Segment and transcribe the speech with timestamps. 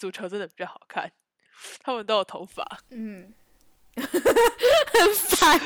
[0.00, 1.12] 足球真的比较好看，
[1.82, 2.66] 他们都有头发。
[2.88, 3.30] 嗯，
[3.94, 5.60] 很烦。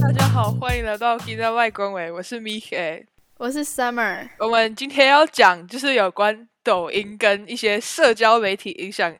[0.00, 3.06] 大家好，欢迎来到今天外公委，我是 Mika，
[3.36, 4.28] 我是 Summer。
[4.40, 9.16] 我们今天要讲就是有关抖音跟一些社交媒体影响。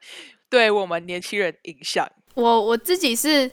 [0.51, 3.51] 对我们年轻人影响，我我自己是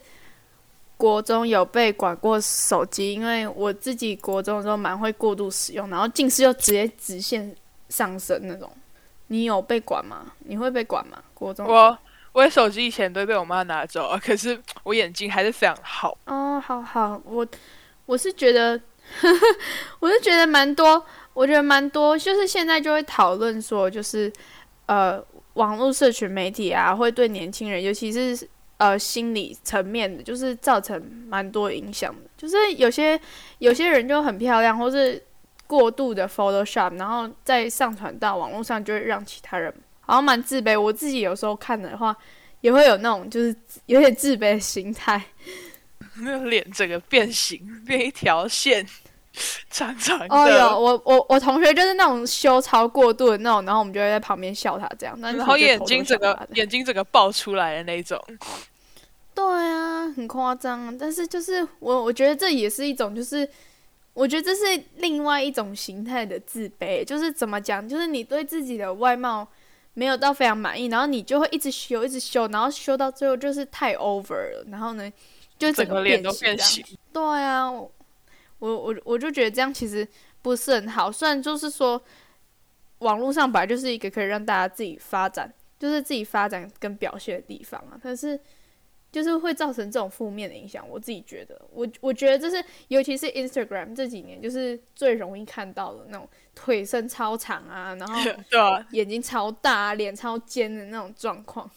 [0.96, 7.56] 国中有被管过手机，因为我自己国中的时候蛮会过度使用，然后近视又直接直线
[7.89, 8.71] 上升那种。
[9.28, 10.32] 你有被管吗？
[10.39, 11.21] 你会被管吗？
[11.34, 11.97] 国中我
[12.32, 16.18] 我的手机以前都被我妈拿走，可是我眼睛还是非常好。
[16.25, 17.46] 哦，好好，我
[18.06, 18.79] 我是觉得，
[20.00, 24.32] 我是觉得蛮多，我觉得蛮多，就是现在就会讨论说，就是
[24.86, 25.23] 呃。
[25.56, 28.48] 网络社群媒体啊，会对年轻人，尤其是
[28.79, 32.22] 呃心理层面的，就是造成蛮多影响的。
[32.36, 33.20] 就是有些
[33.59, 35.22] 有些人就很漂亮，或是
[35.67, 40.80] 过度的 Photoshop，然后再上传到网络上，就会让其他人好像蛮自卑。
[40.80, 42.16] 我自己有时候看的话，
[42.62, 45.22] 也会有那种就是有点自卑的心态，
[46.22, 48.88] 那个脸整个变形，变一条线。
[49.70, 58.20] 长长的哦，有我我我同学就是那种修超过度的那种，然后我们就会在旁边笑他这样，然后眼睛整个眼睛整个爆出来的那种。
[59.40, 60.98] 对啊，很夸张。
[60.98, 63.48] 但是就是我我觉得这也是一种，就是
[64.14, 67.06] 我觉得这是另外一种形态的自卑。
[67.06, 69.48] 就是怎么讲，就是你对自己的外貌
[69.94, 75.09] 没有到非常满意，然后你就会一直修一直修，然后修到最后就是太 over 了，然后呢
[75.58, 76.86] 就整个脸都变形。
[77.14, 77.72] 对啊。
[77.72, 77.90] 我
[78.59, 80.06] 我我就觉得这样其实
[80.42, 82.02] 不是很好，虽然就是说，
[82.98, 88.38] 网络上本来就是一个可以让大家自己发展，就是自己发展跟表现的地方啊，但是
[89.12, 90.88] 就是会造成这种负面的影响。
[90.90, 98.16] 我自己觉得，我我觉得这是尤其是 Instagram 这几年就是最容易看到的那种腿伸超长啊，然后
[98.50, 101.69] 对啊，眼睛超大、脸超尖的那种状况。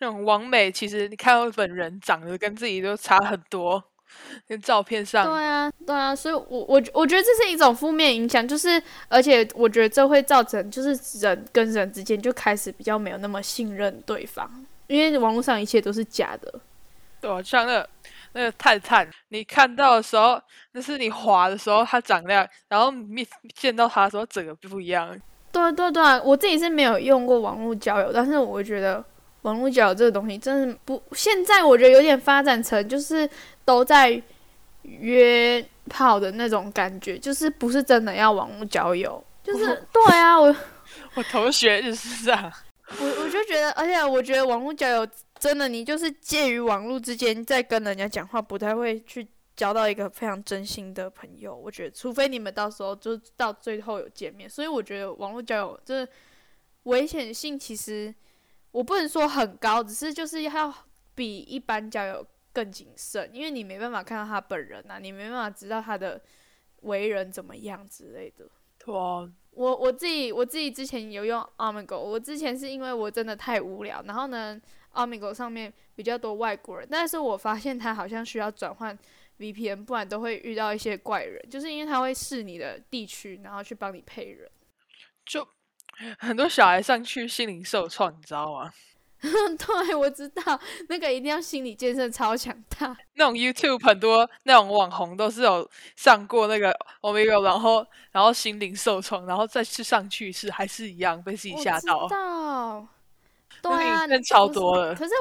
[0.00, 3.82] 那种网美其实你看到本人长得跟自己都差很多。
[4.46, 14.48] 跟照片上，对啊，对啊，所以，我我我觉得这是一种负面影响，就是，而且我觉得这会造成，就是人跟人之间就开始比较没有那么信任对方，
[14.86, 16.60] 因为网络上一切都是假的。
[17.24, 17.88] 对啊，像那个
[18.32, 20.40] 那个探探，你看到的时候，
[20.72, 25.18] 那是你滑的时候它长那样，然后面见到它的时候整个不一样。
[25.50, 29.04] 对对对，我自己是没有用过网络交友，但是我觉得。
[29.42, 33.28] 网络交友这个东西真的不，现在我觉得有点发展成就是
[33.62, 34.18] 都在
[34.80, 40.56] 约炮的那种感觉，就是不是真的要网络交友，就是 对啊，我
[41.12, 42.50] 我同学就是这样，
[42.98, 45.06] 我我就觉得，而且我觉得网络交友
[45.44, 51.54] 真的，你就是介于网络之间在跟人家讲话，不太会去交到一个非常真心的朋友。
[51.54, 56.08] 我觉得，除非你们到时候就到最后有见面，所以我觉得网络交友这
[56.84, 58.14] 危险性其实。
[58.70, 60.74] 我不能说很高，只是就是要
[61.14, 66.20] 比一般交友更谨慎，因为你没办法看到他本人呐，你没办法知道他的
[66.80, 68.46] 为人怎么样之类的。
[68.78, 74.60] 对啊，我我自己我自己之前有用 Omegle，我之前是因为我真的太无聊，然后呢
[74.92, 78.98] ，Omegle 上面比较多外国人，但是我发现它好像需要转换
[79.38, 84.50] VPN，不然都会遇到一些怪人，就是因为它会试你的地区，然后去帮你配人。
[85.24, 85.46] 就。
[86.18, 88.68] 很多小孩上去心灵受创，你知道吗？
[89.56, 92.94] 对，我知道，那个一定要心理建设超强大。
[93.14, 102.04] 那种 YouTube 很多那种网红都是有上过那个 Omegle，然后然后心灵受创，然后再次上去是还是一样被自己吓到。
[102.04, 102.88] 我知道，
[103.62, 104.94] 对啊，超多了。
[104.94, 105.14] 可是，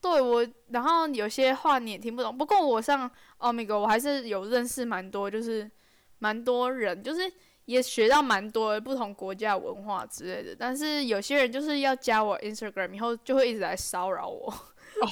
[0.00, 2.36] 对我，然后有些话你也听不懂。
[2.36, 5.70] 不过我上 Omegle，我还是有认识蛮多，就是
[6.18, 7.32] 蛮多人，就是。
[7.64, 14.50] 也学到蛮多的不同国家文化之类的，但是有些人就是要加我 Instagram 以后就会一直来骚扰我。
[14.50, 15.08] 哦，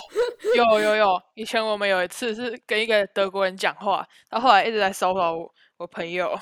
[0.56, 6.38] 有有有，以前我们有一次是跟一个德国人讲话，他后来一直在骚扰我我朋友，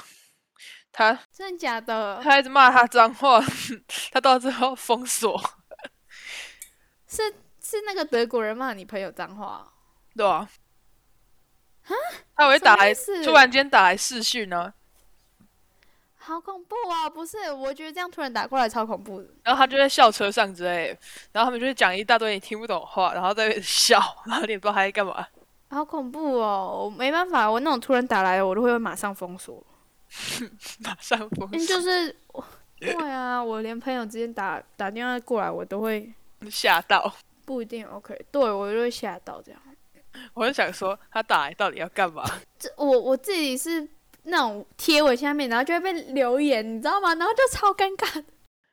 [0.90, 2.20] 他真的假的？
[2.22, 3.40] 他一直骂他脏话，
[4.10, 5.40] 他到最后封锁。
[7.06, 7.22] 是
[7.62, 9.72] 是那个德国人骂你朋友脏话？
[10.16, 10.48] 对啊。
[12.36, 12.92] 他会打来，
[13.24, 14.74] 突然间打来视讯呢。
[16.28, 17.08] 好恐怖啊！
[17.08, 19.26] 不是，我觉得这样突然打过来超恐怖的。
[19.44, 20.88] 然后他就在校车上之类，
[21.32, 25.26] 然后他们就会讲一大堆你听不懂的话，然后在那 笑，然后你也不知道他在干嘛。
[25.70, 26.82] 好恐怖哦！
[26.84, 29.64] 我没办法，我那种突然打来的，我都会马上封锁。
[30.84, 31.48] 马上封锁。
[31.52, 32.14] 嗯，就是，
[32.78, 36.12] 对啊，我连朋友之间打打电话过来，我都会
[36.50, 37.10] 吓到。
[37.46, 39.58] 不一定 OK，对我就会吓到这样。
[40.34, 42.22] 我就想说，他打来到底要干嘛？
[42.58, 43.86] 这我我自己是
[44.28, 47.14] 那种贴文下面，然后就会被留言，你知道吗？
[47.14, 48.24] 然后就超尴尬。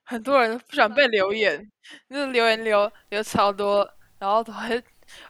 [0.06, 1.68] 很多人不想被留言，
[2.10, 4.82] 那留言留留超多，然后都会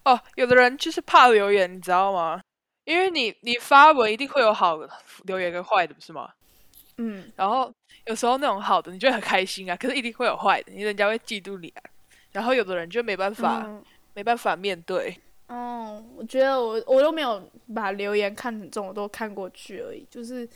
[0.04, 2.42] 哦，有的人就是怕留言，你知道吗？
[2.84, 4.90] 因为你你发文一定会有好的
[5.24, 6.30] 留言跟坏的，不是吗？
[6.98, 7.32] 嗯。
[7.36, 7.74] 然后
[8.06, 11.82] 有时候那种好的，你就很开心啊，可是一定会有坏的，你人家会嫉妒你啊。
[12.32, 13.82] 然后有的人就没办法，嗯、
[14.14, 15.18] 没办法面对。
[15.48, 20.06] 哦，我觉得我我都没有把留言看很重，我都看过去而已。
[20.10, 20.48] 就是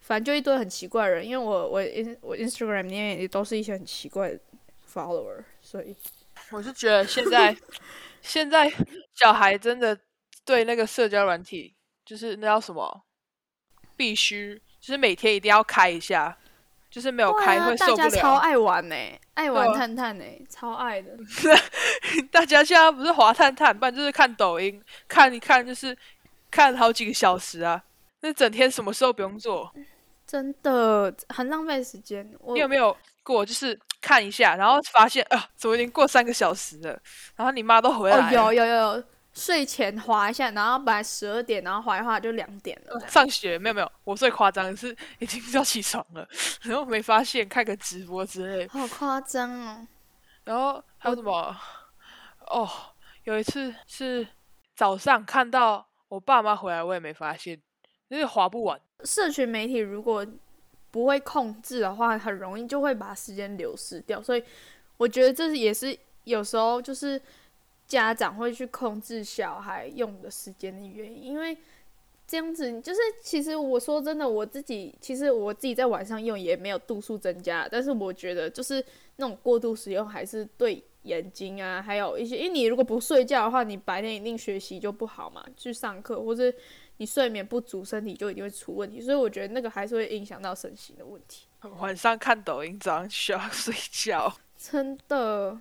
[0.00, 4.40] 反正就一堆很奇怪的人，因为我我 in 我 Instagram 里面也都是一些很奇怪的
[4.90, 5.94] follower，所以
[6.50, 7.54] 我是觉得现在
[8.22, 8.72] 现在
[9.14, 9.98] 小孩真的
[10.44, 13.04] 对那个社交软体就是那叫什么，
[13.96, 16.36] 必须就是每天一定要开一下。
[16.90, 17.96] 就是没有开、啊、会受不了。
[17.96, 21.16] 大家超爱玩呢、欸，爱玩探探呢、欸，超爱的。
[22.32, 25.96] 大家现在不是滑探探，不然就是看抖音，看一看就是
[26.50, 27.80] 看好几个小时啊。
[28.20, 29.72] 那整天什么时候不用做？
[30.26, 32.28] 真的很浪费时间。
[32.48, 37.00] 你有没有过就是看一下，然后发现啊，怎么已经过三个小时了？
[37.36, 38.42] 然后你妈都回来了。
[38.44, 39.04] 哦，有有有。
[39.32, 43.00] 睡前滑一下，然后本来十二点，然后滑一滑就两点了。
[43.08, 46.28] 上学没有没有，我最夸张的是已经要起床了，
[46.62, 48.66] 然后没发现，开个直播之类。
[48.66, 49.86] 好夸张哦！
[50.42, 51.56] 然后还有什么？
[52.48, 52.68] 哦，
[53.22, 54.26] 有一次是
[54.74, 57.56] 早上看到我爸妈回来，我也没发现，
[58.08, 58.80] 因为滑不完。
[59.04, 60.26] 社群媒体如果
[60.90, 64.20] 不会控制的话，很容易就会把时间流失掉。
[64.20, 64.42] 所以
[64.96, 67.22] 我觉得这也是有时候就是。
[67.90, 71.58] 家长会去控制小孩用的时间的原因，因为
[72.24, 78.82] 这样子就是，其实我说真的，我自己其实我自己在晚上用也没有度数增加，但是我觉得就是
[79.16, 86.44] 那种过度使用还是对眼睛啊，还有一些，因为你如果不睡觉的话，你白天一定学习就不好嘛，去上课或者
[86.98, 91.46] 你睡眠不足，身体就一定会出问题，所以我觉得那个还是会影响到身心的问题。
[91.80, 95.60] 晚上看抖音，早上需要睡觉，真的。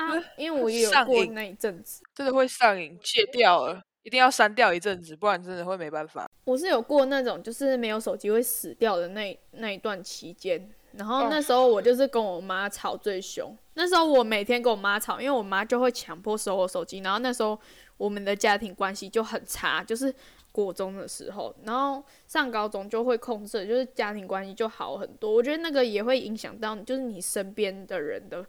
[0.00, 6.28] 啊，因为我也有过那一阵子，真的会上瘾，戒掉了，一定要删掉一阵子，不然真的会没办法。
[6.44, 13.56] 我是有过那种就是没有手机会死掉的那那一段期间，然后那时候我就是跟我妈吵最凶。
[13.74, 17.58] 那时候我每天跟我妈吵，因为我妈就会强迫收我手机，然后那时候
[17.96, 20.12] 我们的家庭关系就很差，就是
[20.52, 25.32] 国中的时候，然后上高中就会控制，就是家庭关系就好很多。
[25.32, 28.44] 我觉得那个也会影响到，就是你身边的人的。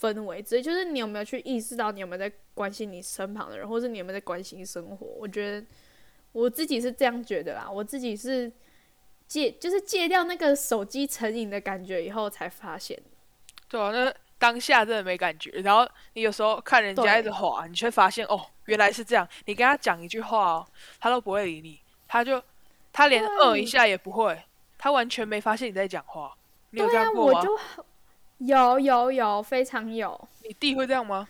[0.00, 5.06] 氛围，之类就是你有没有去意识到，你有没有在关心你身旁的人，或是你有没有在关心生活？
[5.18, 5.66] 我觉得
[6.32, 7.70] 我自己是这样觉得啦。
[7.70, 8.50] 我自己是
[9.26, 12.98] 戒，就是戒掉那个手机成瘾的感觉以后，才发现。
[13.68, 15.50] 对啊，那当下真的没感觉。
[15.62, 19.28] 然后你有时候看人家一直滑，你却发现哦，原来是这样。
[19.44, 20.66] 你跟他讲一句话哦，
[20.98, 22.42] 他都不会理你，他就
[22.92, 24.42] 他连嗯一下也不会，
[24.78, 26.34] 他完全没发现你在讲话。
[26.70, 27.42] 你有这样过吗？
[28.40, 30.28] 有有有，非常有。
[30.42, 31.28] 你弟会这样吗？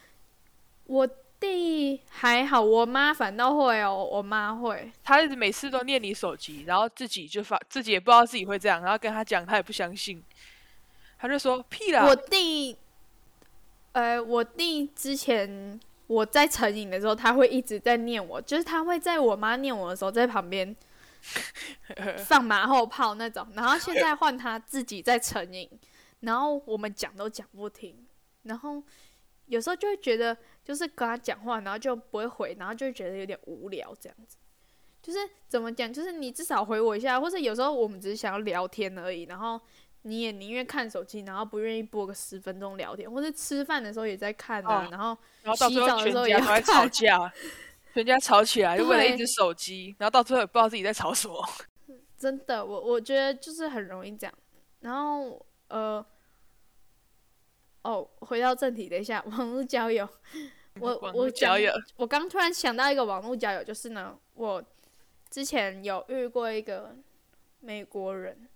[0.86, 1.08] 我
[1.38, 4.08] 弟还好，我妈反倒会哦。
[4.12, 10.22] 我妈会，她一直每次都念你手机，然后自己就发，自己也不知道自己会这样，然后跟他讲，他也不相信，
[11.18, 12.04] 他就说屁啦。
[12.06, 12.76] 我弟，
[13.92, 20.76] 呃，我弟之前我在成瘾的时候，他会一直在念我，就是他会在我妈念我的时候，在旁边
[22.24, 25.68] 放马后炮那种，然后现在换他自己在成瘾。
[26.20, 28.06] 然后我们讲都讲不听，
[28.42, 28.82] 然后
[29.46, 34.36] 有时候就会觉得，就是跟他讲话，然后就不会回，然后就会觉得有点无聊这样子。
[35.02, 39.58] 就是怎么讲，就是你至少回我一下，或者有时候我们只是想要聊天而已，然后
[40.02, 45.16] 你也宁愿看手机，然后不愿意播个十分钟聊天，或者吃饭的时候也在看啊，哦、然后
[45.68, 47.32] 洗澡的时候也在吵架，
[47.94, 51.42] 全家吵起来就为了一只手机，然后到最后也 不知道自己在吵什么。
[52.18, 54.34] 真的，我我觉得就是很容易这样，
[54.80, 55.44] 然后。
[55.70, 56.04] 呃，
[57.82, 60.08] 哦，回到正题，等一下，网络交友，
[60.80, 64.62] 我我交友，我刚突然想到一个网络交友，就是呢，我
[65.30, 66.96] 之前有遇过一个
[67.60, 68.48] 美国人，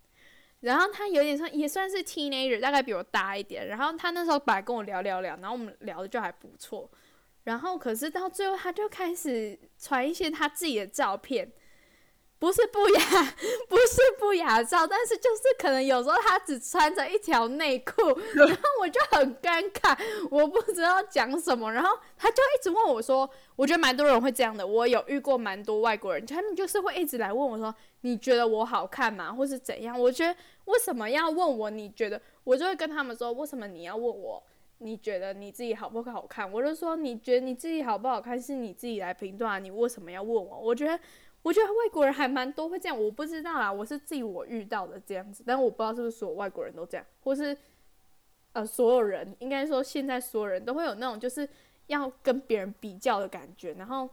[0.61, 6.91] 然后他有点像，也算是 teenager，大概比我大一点，然后他那时候本来跟我聊聊聊，然后我们聊的就还不错，
[7.45, 11.51] 然后可是到最后他就开始传一些他自己的照片。
[12.39, 13.01] 不是不雅，
[13.69, 18.03] 不是不雅照，但是就是可能有时候他只穿着一条内裤，
[18.35, 19.97] 然后我就很尴尬，
[20.31, 29.33] 我不知道讲什么，然后他就一直问我说，我觉得蛮多人会这样的，我有遇过蛮多外国人，他们就是会一直来问我说，你觉得我好看吗？
[29.33, 29.99] 或是怎样？
[29.99, 30.37] 我觉得
[30.67, 31.71] 为什么要问我？
[31.71, 32.21] 你觉得？
[32.45, 34.43] 我就会跟他们说，为什么你要问我？
[34.79, 40.59] 你觉得你自己好不好看，我就说你觉得你自己好不好看是你自己来评断啊，你为什么要问我？
[40.59, 40.99] 我觉得，
[41.45, 47.57] 我觉得外国人还蛮多会这样，我不知道啊，我是自己我遇到的这样子，但我不知道是不是所有外国人都这样，或是
[48.55, 51.47] 呃所有人，应该说现在所有人都会有那种就是
[51.89, 54.09] 要跟别人比较的感觉，然后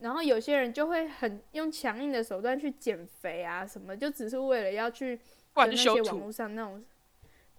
[0.00, 5.20] 然后有些人就会很用强硬的手段去减肥啊什么，就只是为了要去
[5.54, 6.82] 跟那些网络上那种。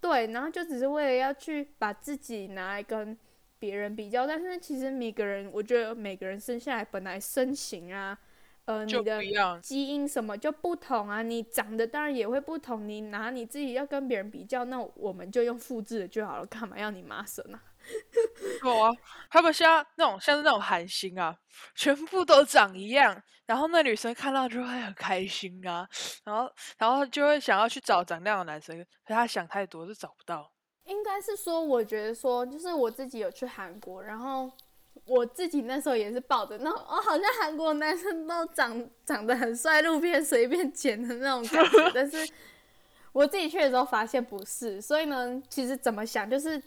[0.01, 3.17] 对，然后就只是为了要去把自己拿来跟
[3.57, 8.15] 别人比较，但是其实每个人，我觉得每个人生下来本来身形啊，
[8.65, 12.87] 呃，你的基因什么就不同啊，你长得当然也会不同。
[12.87, 17.61] 你拿你自己要跟别人比较，那我们就用复制的就好了，干嘛要你妈生啊？
[18.65, 18.91] 有啊，
[19.29, 21.37] 他们像那种像是那种韩星啊，
[21.75, 25.87] 全部都长一样，然后那女生看到就会很开心啊，
[26.23, 30.51] 然后然后就会想要去找长那样的男生，可是他想太多，就找不到。
[30.85, 34.51] 应该是说，我觉得说，就是我自己有去韩国，然后
[35.05, 42.27] 我自己那时候也是抱着那种，哦，好像韩国男生都长长得很帅，路边随便捡的那种感觉，但是
[43.13, 46.61] 我自己去的时候发现不是，所以呢，其实怎么想就是。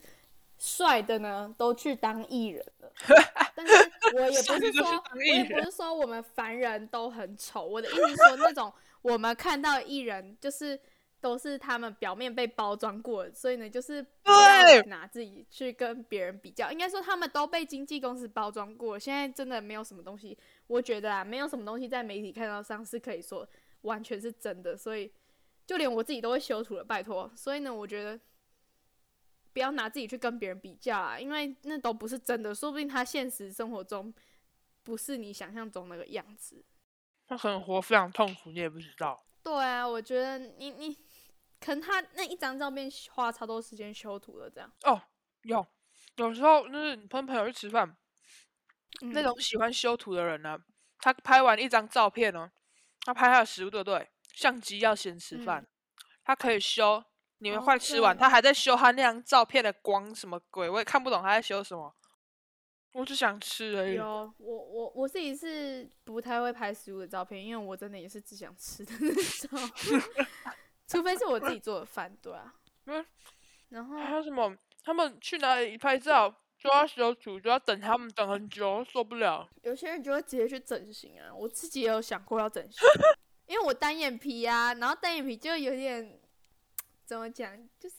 [0.61, 2.93] 帅的呢，都去当艺人了。
[3.55, 3.73] 但是
[4.13, 7.65] 我也不是说，我也不是说我们凡人都很丑。
[7.65, 10.77] 我的意思是说，那种我们看到艺人，就是
[11.21, 16.71] 都是他们表面被包装过，所以呢，就是不要拿自己去跟别人比较。
[16.71, 18.99] 应该说，他们都被经纪公司包装过。
[18.99, 23.49] 现在真的没有什么东西，我觉得啊，没有什么东西在媒体看到上是可以说
[23.83, 24.77] 完全是真的。
[24.77, 25.13] 所以，
[25.67, 27.31] 就连我自己都会修图了，拜托。
[27.37, 28.19] 所以呢，我觉得。
[29.51, 34.15] 不要拿自己去跟别人比较啊，因为那都不是真的，说不定他现实生活中
[34.85, 36.65] 不是你想象中那个样子。
[37.27, 39.21] 他可能活非常痛苦，你也不知道。
[39.43, 40.97] 对啊，我觉得你你，
[41.61, 44.73] 可能他那一张照片花超多时间修图了，这样。
[44.85, 45.01] 哦，
[45.43, 45.67] 有
[46.17, 47.97] 有时候就是你跟朋友去吃饭，
[49.03, 50.61] 嗯、那种喜欢修图的人呢、啊，
[50.99, 52.51] 他拍完一张照片哦，
[53.03, 54.09] 他拍他的食物对不对？
[54.35, 55.69] 相机要先吃饭，嗯、
[56.25, 57.03] 他可以修。
[57.41, 60.69] 你们快吃完，他还在修他那张照片的光什么鬼？
[60.69, 61.95] 我也看不懂他在修什么。
[62.91, 63.95] 我只想吃而已。
[63.95, 64.05] 有
[64.39, 69.71] 我我我自己是不太会拍食物的照片，因为我真的也是只想吃的那种。
[70.89, 72.53] 除非是我自己做的饭，对啊。
[72.87, 73.07] 嗯。
[73.69, 74.57] 然后还有什么？
[74.83, 79.49] 他们去哪里拍照就要修图，就要等他们等很久，受不了。
[79.63, 82.81] 有些人就会直接去整形啊，我自己也有想过要整形，
[83.47, 86.19] 因为我单眼皮啊，然后单眼皮就有点。
[87.09, 87.57] 怎么讲？
[87.79, 87.97] 就是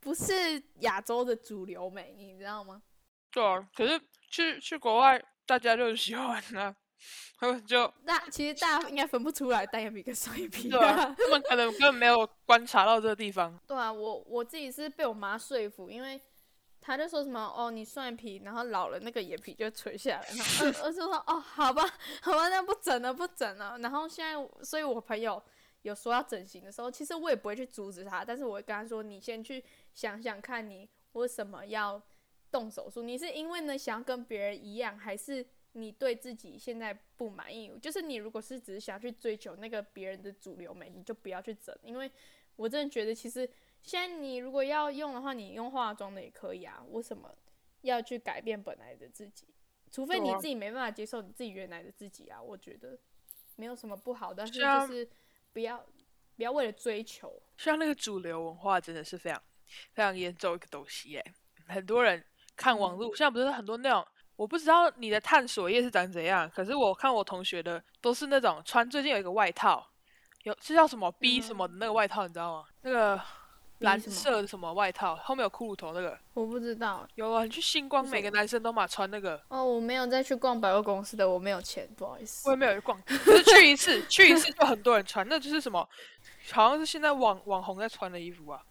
[0.00, 2.82] 不是亚洲的主流美，你知道吗？
[3.30, 6.74] 对啊，可是去去国外，大家就喜欢啊，
[7.38, 13.58] 他们就那其实大家应该分不出来单眼皮跟双眼皮，对啊，他们可能根本没有观察到这个地方。
[13.66, 16.20] 对啊，我我自己是被我妈说服，因为
[16.80, 21.82] 她就说什么哦，你双眼皮，然后老了那个眼皮就垂下来，然后 我就说哦，好吧，
[22.20, 23.78] 好吧，那不整了，不整了。
[23.78, 25.42] 然后现在，所以我朋友。
[25.82, 29.60] 有说要整形的时候，其实我也不会去阻止他，但是我会跟他说：“你先去
[29.92, 32.00] 想想看，你为什么要
[32.52, 33.02] 动手术？
[33.02, 37.70] 你是因为呢想要跟别人一样，还是你对自己现在不满意？
[37.80, 41.76] 就是你如果是只是想去追求那个别人的主流美，你就不要去整。
[41.82, 42.10] 因为
[42.56, 43.48] 我真的觉得，其实
[43.82, 46.84] 现在你如果要用的话，你用化妆的也可以啊。
[46.90, 47.34] 为什么
[47.82, 49.46] 要去改变本来的自己？
[49.90, 52.40] 除非你自己没办法接受你自己原来的自己啊。
[52.40, 52.98] 我觉得
[53.56, 55.08] 没有什么不好，但是就是。
[55.54, 55.84] 不要，
[56.34, 59.38] 不要为了追求，像那个主流文化真的是非常
[59.92, 61.22] 非常严重一个东西耶。
[61.66, 62.24] 很多人
[62.56, 64.08] 看网络，现在不是很多那种，
[64.42, 69.86] 我不知道你的探索页是长怎样，可是我看我同学的都是那种穿最近有一个外套，
[70.42, 72.64] 有是叫什么 B 什么的那个外套，你知道吗？
[72.82, 73.20] 那个。
[73.78, 77.04] 蓝色的什么外套，后面有骷髅头那个，我不知道。
[77.16, 79.42] 有啊，你去星光，每个男生都嘛穿那个。
[79.48, 82.48] 哦，我没有再去逛百货公司的，我没有钱，不好意思。
[82.48, 85.80] 我也没有去逛， 就是去一次，去一次就很多人穿，那就是什么，
[86.52, 88.62] 好像是现在网网红在穿的衣服啊。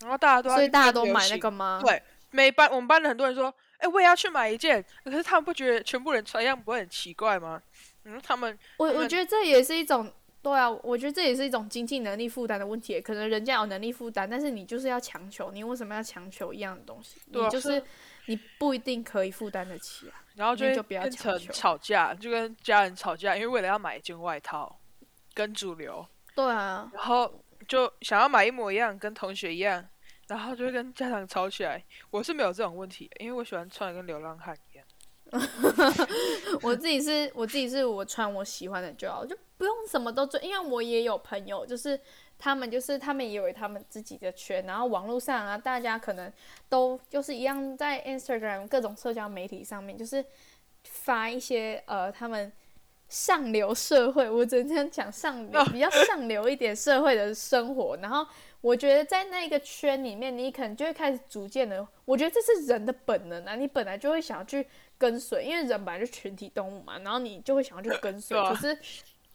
[0.00, 1.80] 然后大家都所以大家都买那个吗？
[1.84, 2.02] 对，
[2.32, 4.84] 每班我们班的很多人说，哎、欸，我也要去买一件。
[5.04, 7.60] 可是他们不觉得全部人穿一样不会很奇怪吗？
[8.04, 10.12] 嗯，他们，我我觉得这也是一种。
[10.42, 13.00] 对啊，我觉得这也是一种经济能力负担的问题。
[13.00, 17.20] 可能人家有能力负担，但是你就是要强求，你为什么要强求一样的东西？
[17.32, 17.82] 对啊，你就是
[18.26, 20.22] 你不一定可以负担得起啊。
[20.36, 21.52] 然后就，就不要强求。
[21.52, 24.78] 吵架，就跟家人吵架，因为为了要买一件外套，
[25.34, 26.06] 跟主流。
[26.36, 26.88] 对啊。
[26.94, 29.84] 然后就想要买一模一样，跟同学一样，
[30.28, 31.82] 然后就会跟家长吵起来。
[32.10, 34.86] 我是没有这种问题，因为我喜欢穿的跟流浪汉一样。
[36.62, 40.40] 我自己是我自己是我穿我喜欢的就好，就不用什么都做。
[40.40, 41.98] 因为我也有朋友，就是
[42.38, 46.32] 他们就是他们也有他们自己的圈，然后网络上啊，大家可能
[46.68, 50.24] 都就是一样，在 Instagram 各种社交媒体上面，就是
[50.84, 52.52] 发一些呃他们
[53.08, 58.26] 上流社会，我只能讲上流 比较上流一点社会的生活，然后。
[58.62, 64.66] 我觉得在那个圈里面，你可能就会开始逐渐的，我觉得这是人的本能啊，你本来就会想要去
[64.98, 68.36] 跟随，因为人本来就群体动物嘛，然后你就会想要去跟随。
[68.36, 68.78] 可是，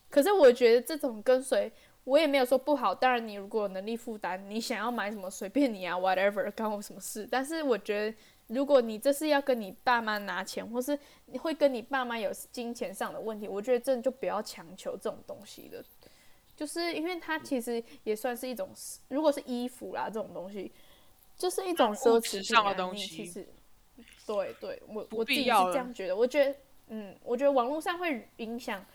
[0.09, 1.71] 可是我觉得这种跟随，
[2.03, 2.93] 我也没有说不好。
[2.93, 7.25] 当然，你如果有能力负担，你想要买什么随便你啊，whatever，关我什么事？
[7.31, 8.17] 但是我觉得，
[8.53, 15.83] 如果你这是要跟你爸妈拿钱，或是你会跟你爸妈有金钱上的问题，我觉得真的就不要强求这种东西了。
[16.55, 18.69] 就是因为它其实也算是一种，
[19.07, 20.71] 如果是衣服啦这种东西，
[21.35, 23.07] 就是一种奢侈品的东西。
[23.07, 23.47] 其实，
[24.27, 26.15] 对对，我我自己是这样觉得。
[26.15, 26.55] 我觉得，
[26.89, 28.85] 嗯，我觉得网络上会影响，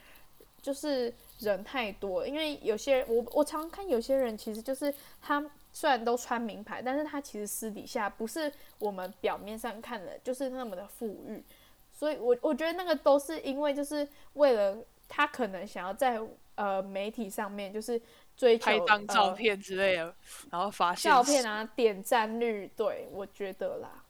[0.61, 2.25] 就是人太多。
[2.25, 5.43] 因为有些我我常看有些人，其实就是他
[5.77, 11.43] 虽然都穿名牌，但是他其实私底下不是我们表面上看的，就是那么的富裕。
[11.91, 16.19] 所以我我觉得那个都是因为就是为了他可能想要在。
[16.57, 18.01] 呃，媒体上面就是
[18.35, 20.15] 追求拍张照片之类的，呃、
[20.53, 24.03] 然后发现照片啊，点赞率，对，我觉得啦。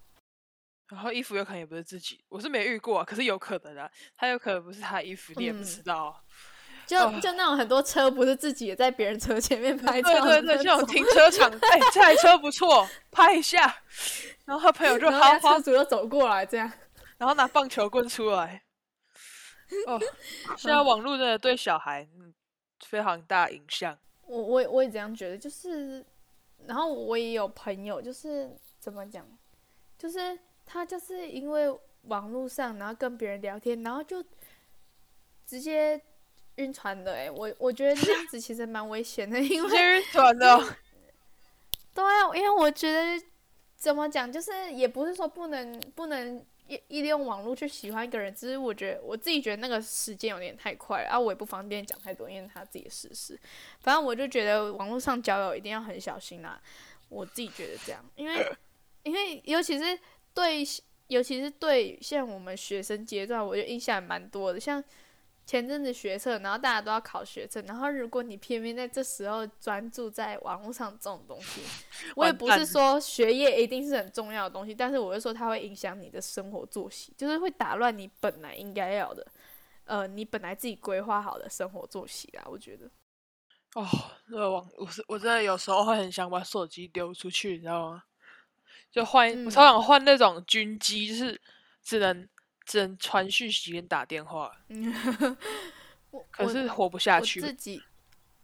[0.87, 6.15] 然后衣服有可能也不是自己，我是没遇过，可是有可能啊，他有可能不是他衣服，你也不知道。
[6.17, 6.31] 嗯、
[6.87, 13.83] 就、哦、就那种很多车不是自己也在别人车前面拍照，对对对，这种停车场， 哎、欸，这台车不错，拍一下。
[14.45, 16.71] 然后他朋友就好， 车主又走过来这样，
[17.17, 18.63] 然后拿棒球棍出来。
[19.85, 19.99] 哦，
[20.57, 22.33] 现在网络真的对小孩，嗯。
[22.85, 23.97] 非常大影响。
[24.27, 26.05] 我我我也这样觉得，就是，
[26.67, 29.27] 然后我也有朋友，就是怎么讲，
[29.97, 34.23] 就是他就是因为网络上，然后跟别人聊天，然后就
[35.45, 35.99] 直接
[36.57, 37.15] 晕船的。
[37.15, 40.77] 哎，我我觉得这样子其实蛮危险的，因为晕船的。
[41.95, 43.19] 对啊，因为我觉得
[43.75, 46.45] 怎么讲，就是也不是说不能不能。
[46.69, 53.39] 一一利用网络去喜欢一个人，只是我觉得我自己觉得那个时间有点太快了，啊，我也不方便讲太多，因为他自己的事实。
[53.79, 56.61] 反正我就觉得网络上交友一定要很小心啦，
[57.07, 58.45] 我自己觉得这样，因为
[59.03, 59.97] 因为尤其是
[60.33, 60.61] 对，
[61.07, 64.83] 尤其是对像我们学生阶段，我觉得印象蛮多的，像。
[65.47, 71.61] 前阵子学测，然后大家都要考学测，然后如果你偏偏在这时候专注在网络上这种东西，
[72.17, 79.25] 我也不是说学业一定是很重要的东西，但是我会说它会影响你的生活作息，就是会打乱你本来应该要的，
[79.85, 82.43] 呃，你本来自己规划好的生活作息啦。
[82.47, 82.91] 我觉得。
[83.75, 83.87] 哦，
[84.27, 88.03] 那个网，我是我真的有时候会很想把手机丢出去，你知道吗？
[88.91, 91.39] 就换，嗯、我超想换那种军机，就是
[91.81, 92.27] 只能。
[92.67, 94.51] 只能传讯息跟打电话，
[96.29, 97.39] 可是活不下去。
[97.39, 97.81] 自己，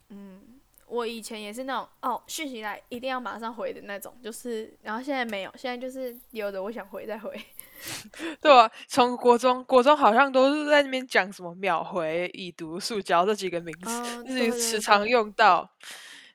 [0.07, 7.37] 嗯，我以前也是那种哦，讯息来一定要马上回的那种，就是，然后现在没有，现在就是有的我想回再回。
[8.39, 15.69] 对啊，从国中，国中好像都是在那边讲什么秒回、已读、塑胶这几个名词， 自己时常用到。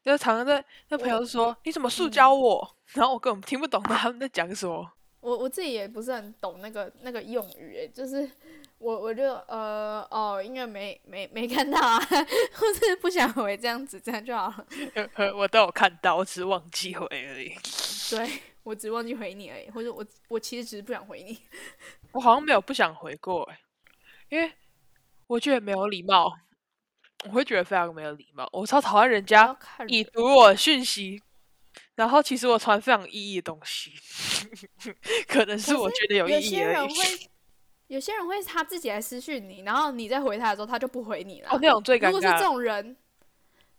[0.04, 4.90] 就常常在那朋友说：“你怎么塑胶我？”嗯、然后我根本听不懂他们在讲什么。
[5.28, 8.26] 我我自己也不是很懂那个那个用语诶，就是
[8.78, 14.66] 我我就呃哦，因为没没没看到啊，或是不想回这样子，这样就好了。
[15.36, 17.52] 我都有看到，我只是忘记回而已。
[18.08, 21.38] 对，我只忘记回你而已，或者我我其实只是不想回你。
[22.12, 23.58] 我好像没有不想回过诶，
[24.30, 24.50] 因为
[25.26, 26.32] 我觉得没有礼貌，
[27.26, 28.48] 我会觉得非常没有礼貌。
[28.52, 29.54] 我超讨厌人家
[29.88, 31.22] 已读我讯息。
[31.98, 33.92] 然后其实我传非常有意义的东西，
[35.26, 36.38] 可能是我觉得有意义而已。
[36.38, 37.28] 有些人会，
[37.88, 41.48] 有些人会他自己来私讯你，然后你再回他的时候，他就不回你了。
[41.50, 42.12] 哦，那种最尴尬。
[42.12, 42.96] 如果是这种人，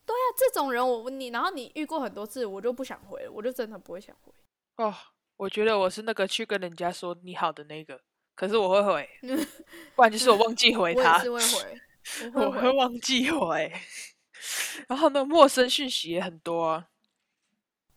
[0.05, 4.33] 对啊，这种人我问你，然后你遇过很多次，我就不想回了，我就真的不会想回。
[4.75, 4.93] 哦，
[5.37, 8.01] 我觉得我是那个去跟人家说你好的那个，
[8.35, 9.09] 可是我会回，
[9.95, 11.23] 不然就是我忘记回他。
[11.25, 11.81] 我也是会回，
[12.33, 13.71] 我会，我会忘记回。
[14.89, 16.87] 然后呢陌生讯息也很多啊。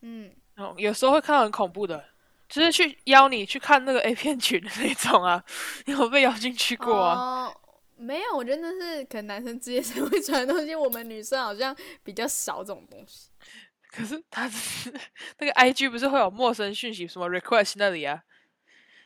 [0.02, 0.30] 嗯，
[0.76, 2.04] 有时候会看到很恐怖的，
[2.48, 5.42] 就是去邀你去看那个 A 片群的那种啊，
[5.86, 7.14] 你有被邀进去过啊？
[7.46, 7.56] 哦，
[7.96, 13.30] 没有，我觉得那是可能男生之间才会传的东西，我们女生好像比较少这种东西。
[13.90, 14.90] 可是他是
[15.38, 18.22] 那个 IG 不是会有陌生讯息，什么 request 那里啊，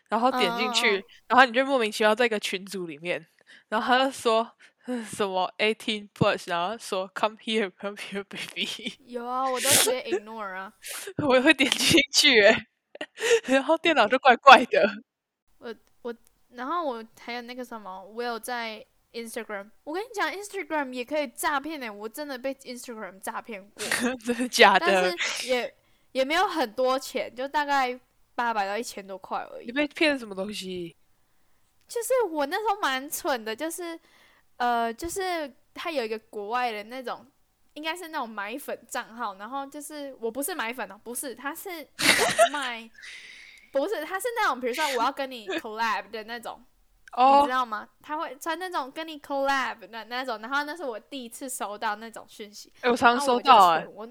[0.09, 3.27] 然后点进去，然后你就莫名其妙在一个群组里面，
[3.69, 4.53] 然后他就说。
[5.11, 8.95] 什么 eighteen plus，然后说 come here come here baby。
[9.05, 10.73] 有啊，我都直接 ignore 啊。
[11.27, 12.57] 我也会点进去诶，
[13.47, 14.88] 然后电脑就怪怪的。
[15.59, 16.14] 我我
[16.51, 21.92] 然后我还有那个什么，我有在 Instagram，我跟你讲，Instagram 也可以诈骗呢。
[21.92, 23.85] 我真的被 Instagram 诈骗过，
[24.25, 24.87] 真的假的？
[24.87, 25.75] 但是也
[26.12, 27.99] 也没有很多钱，就大概
[28.37, 29.66] 八百到一千多块而已。
[29.66, 30.96] 你被骗什么东西？
[31.88, 33.99] 就是我那时候蛮蠢的，就是
[34.59, 37.27] 呃，就是他有一个国外的那种。
[37.77, 41.87] 应该是那种买粉账号，然后就是我不是买粉哦，不是，他是
[42.51, 42.90] 卖，
[43.70, 46.59] 不是，他是那种比如说我要跟你 collab 的那种
[47.11, 47.40] ，oh.
[47.42, 47.87] 你知道吗？
[48.01, 54.09] 他会穿那种跟你 collab 的那种，然后那是我第一次收到那种讯息，欸、我常常收到哎，我，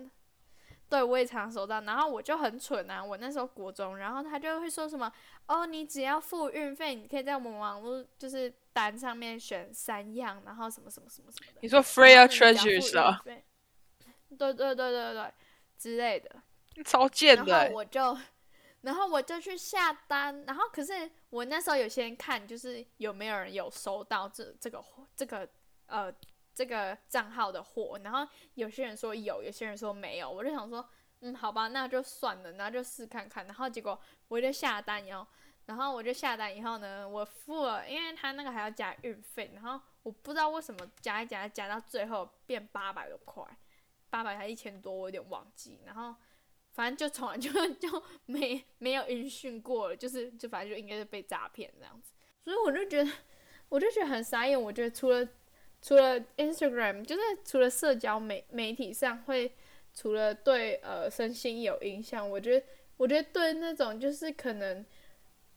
[0.88, 5.12] 对，我也常常收到，然后我就很蠢啊，我那时候国中，然后他就会说什么，
[5.48, 11.60] 哦，你只要付运费，你可以在我们网络就是单上面选三样，然后什么什么什么什么的。
[11.62, 13.20] 你说 Freya Treasures 啊？
[13.24, 15.34] 对对对对对，
[15.78, 16.36] 之类的，
[16.84, 17.52] 超贱的。
[17.52, 18.18] 然后我就，
[18.82, 24.84] 然后我就去下单，然后可是我那时候有些人看，就是有没有人有收到这这个
[25.16, 25.48] 这个
[25.88, 26.14] 呃
[26.56, 30.90] 这个账号的货，然后有些人说有，有些人说没有，我就想说，
[31.20, 35.28] 嗯，好吧，那就算了，然后就试看看，然后结果我就下单以后，
[35.66, 43.46] 然后我就下单以后呢，我付了，因为他那个还要加运费，然后我不知道为什么加一加加到最后变八百多块。
[44.08, 45.82] 八百还一千多，我有点忘记。
[45.86, 46.16] 然后
[46.72, 52.14] 反正就从来就就没没有音讯过了，就是就反正就应该是被诈骗这样子。
[52.42, 53.12] 所以我就觉得，
[53.68, 54.62] 我就觉得很傻眼。
[54.62, 55.28] 我觉得除了
[55.86, 59.52] 除了 Instagram，就是除了社交媒媒体上会，
[59.94, 62.66] 除了对呃身心有影响，我觉得
[62.98, 64.84] 我觉得对那种就是可能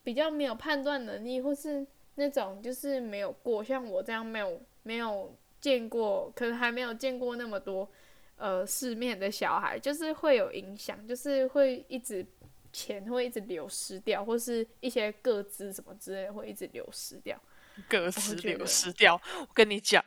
[0.02, 1.86] 比较没有判断能力，或是
[2.16, 7.88] 那种就是没有过像我这样没有没有见过，可能还没有见过那么多。
[8.36, 12.24] 呃，世面的小孩就是会有影响，就是会一直
[12.70, 17.40] 钱会一直流失掉，或是一些个资什么之类会一直流失掉。
[17.88, 20.04] 个资流失掉，我跟你讲，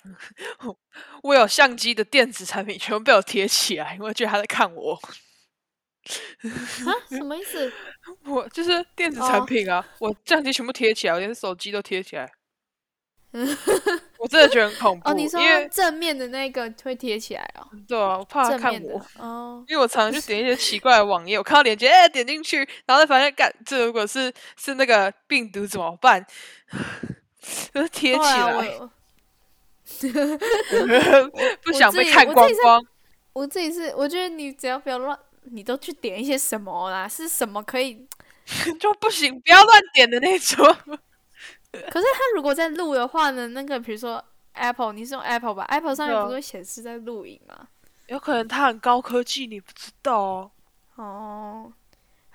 [1.24, 4.94] 我有相机的电子产品全部被我贴起来，因为觉得他在看我。
[4.94, 6.92] 啊？
[7.10, 7.72] 什么意思？
[8.26, 10.10] 我就是电子产品啊，oh.
[10.10, 12.30] 我相机全部贴起来，我连手机都贴起来。
[14.18, 15.10] 我真的觉得很恐怖。
[15.10, 17.66] 哦，你说正面的那个会贴起来哦？
[17.88, 19.00] 对啊，我怕他看我。
[19.18, 19.64] 哦。
[19.70, 26.26] 因为我常常去点一些奇怪的网页，我看到链接，哎、欸，点进去，然后再发现，干，这如果是是那个病毒怎么办？
[27.74, 28.80] 就是贴起来。
[31.64, 32.86] 不想被看光光。
[33.34, 37.08] 我自己是，我觉得你只要不要乱，你都去点一些什么啦？
[37.08, 38.08] 是什么可以？
[38.80, 40.66] 就不行，不要乱点的那种。
[41.72, 43.48] 可是他如果在录的话呢？
[43.50, 44.24] 那个比如说
[44.54, 47.68] Apple，你是用 Apple 吧？Apple 上面不是会显示在录影吗？
[48.08, 50.52] 有可能它很高科技，你不知道哦。
[50.96, 51.74] 哦，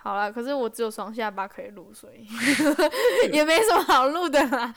[0.07, 2.25] 好了，可是我只有双下巴可以录，所以
[3.35, 4.73] 也没什么好录的啦。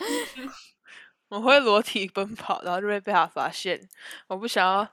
[1.28, 3.80] 我会裸体奔跑，然后就会被他发现。
[4.26, 4.88] 我不想要，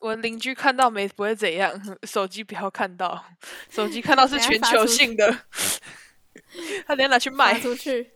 [0.00, 1.70] 我邻居看到没不会怎样，
[2.04, 3.22] 手机不要看到，
[3.68, 5.30] 手机看到是 全球性的，
[6.88, 8.12] 他等下拿去卖出去。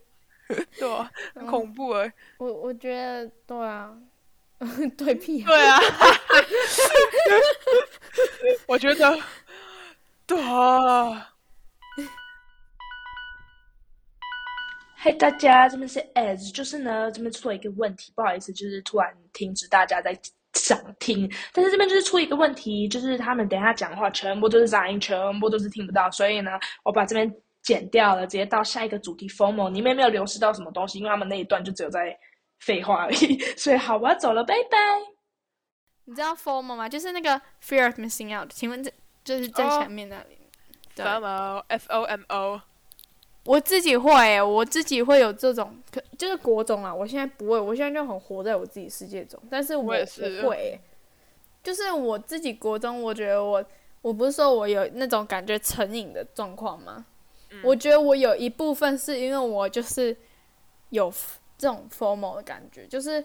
[0.79, 2.13] 对啊，很恐怖哎、欸！
[2.39, 3.95] 我我觉得对啊，
[4.97, 5.79] 对屁，对啊，
[8.65, 9.19] 我觉得
[10.25, 11.27] 对啊。
[14.97, 20.17] 嘿，大家，这边是 as，就是呢，这边出了一个问题，不好意思，就是突然停止大家在
[20.53, 26.51] 想听，但是这边就是出一个问题，就是他们等一下讲话全部都是杂音，全部都是听不到，所以呢，
[26.83, 27.33] 我把这边。
[27.63, 32.17] 剪掉了，直接到下一个主题 formal，里面没有流失到什么东西，因为他们那一段就只有在
[32.59, 33.39] 废话而已。
[33.55, 34.79] 所以好，我要走了，拜拜。
[36.05, 36.89] 你知道 formal 吗？
[36.89, 38.51] 就是那个 Fear of Missing Out。
[38.51, 38.91] 请问这
[39.23, 40.39] 就是在前面那里
[40.95, 42.61] ？FOMO，F O M O。
[43.43, 46.93] 我自己会，我自己会有这种，可就是国中啊。
[46.93, 49.41] 我现在不会，我现在就很活在我自己世界中。
[49.49, 50.79] 但是我，我也是会，
[51.63, 53.63] 就是我自己国中，我觉得我，
[54.03, 57.03] 我不是说我有那种感觉成瘾的状况吗？
[57.63, 60.15] 我觉得我有一部分是因为我就是
[60.89, 61.11] 有
[61.57, 63.21] 这种 FOMO 的感觉，就是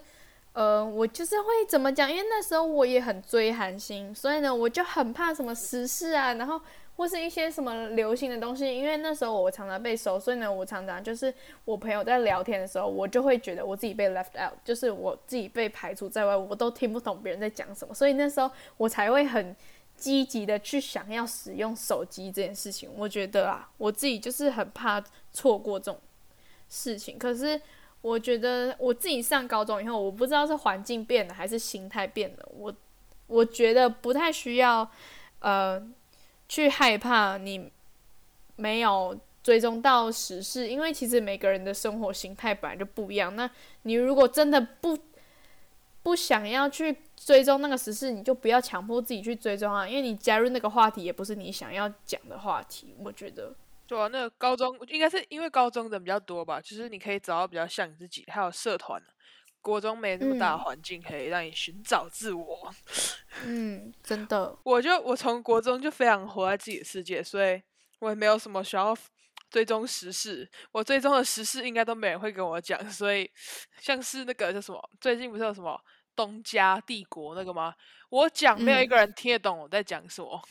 [0.52, 2.11] 呃，我就是会怎么讲？
[2.11, 6.59] 因为那时候我也很追韩星，所以呢，我就很怕什么时事啊，然后
[6.96, 8.66] 或是一些什么流行的东西。
[8.66, 11.32] 因为那时候我常常被搜，所以呢，我常常就是
[11.64, 19.54] 我朋友在聊天的时候，我就会觉得我自己被 left out，就是我自己被排除在外，我都听不懂别人在讲什么，所以那时候我才会很。
[19.98, 25.98] 积极的去想要使用手机这件事情，我觉得啊，我自己就是很怕错过这种
[26.68, 27.18] 事情。
[27.18, 27.59] 可是
[28.02, 32.70] 我觉得我自己上高中以后，我不知道是环境变了还是心态变了，我
[33.26, 34.87] 我觉得不太需要
[35.38, 35.82] 呃
[36.48, 37.70] 去害怕你
[38.56, 43.35] 没有追踪到时事，因为其实每个人的生活形态本来就不一样。
[43.37, 43.48] 那
[43.82, 44.98] 你如果真的不
[46.02, 52.94] 不想要去追踪那个时事，你就不要强迫自己去追踪啊，因为你加入那个话题也不是你想要讲的话题。
[52.98, 53.54] 我觉得，
[53.87, 59.02] 对啊，那高中应该是因为高中的比较多吧，就是你可以找到比较像你自己，还有社团。
[59.66, 62.72] 国中没那么大的环境可以让你寻找自我。
[63.42, 67.61] 嗯，真的， 我就我从国中就非常活在自己的世界，所以
[67.98, 68.96] 我也没有什么需要
[69.50, 70.48] 追踪时事。
[70.70, 73.29] 我追踪的时事应该都没人会跟我讲，所以
[73.81, 75.76] 像是那个叫什么，最近不是有什么
[76.14, 77.74] 东家帝国那个吗？
[78.11, 80.48] 我讲没有一个人听得懂我在讲什么，嗯、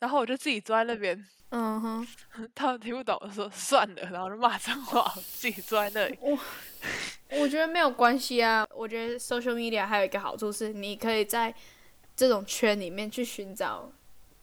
[0.00, 2.08] 然后我就自己坐在那边，嗯哼，
[2.52, 6.18] 他们听不懂，我说算了，然后就骂脏话，自己坐在那里。
[7.32, 8.66] 我觉得没有关系啊。
[8.74, 11.54] 我觉得 social media 还有一个好处是，你可以在
[12.16, 13.90] 这种圈里面去寻找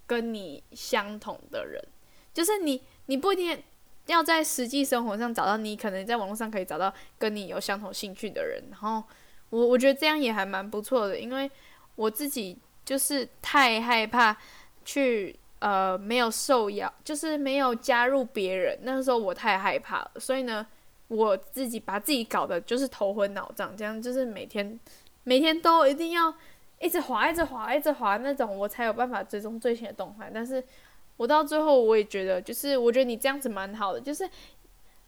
[0.05, 1.83] 跟你相同的人。
[2.33, 3.63] 就是你，你不一定
[4.05, 8.63] 要在实际生活上找到，你可能在网络上可以找到跟你有相同兴趣的人。
[8.69, 9.03] 然后
[9.49, 11.49] 我我觉得这样也还蛮不错的，因为
[11.95, 14.37] 我自己就是太害怕
[14.83, 18.77] 去呃没有受邀，就是没有加入别人。
[18.83, 20.65] 那个时候我太害怕了，所以呢。
[21.07, 24.79] 我自己把自己搞得就是头昏脑胀，这样就是每天
[25.23, 26.33] 每天都一定要
[26.79, 30.31] 一直滑，一直滑，一直滑那种，我才有办法追踪最新的动态。
[30.33, 30.63] 但是
[31.17, 34.29] 我到最后我也觉得，就是我觉得你这样子蛮好的，就是